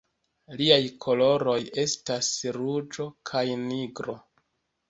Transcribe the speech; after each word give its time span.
Liaj 0.61 0.79
koloroj 1.05 1.57
estas 1.83 2.31
ruĝo 2.57 3.07
kaj 3.33 3.47
nigro. 3.69 4.21